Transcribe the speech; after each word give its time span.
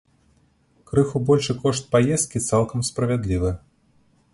Крыху 0.89 1.21
большы 1.29 1.53
кошт 1.67 1.83
паездкі 1.95 2.45
цалкам 2.49 2.79
справядлівы. 2.93 3.51